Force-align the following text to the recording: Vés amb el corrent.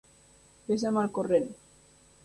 Vés 0.71 0.87
amb 0.91 1.03
el 1.05 1.13
corrent. 1.19 1.49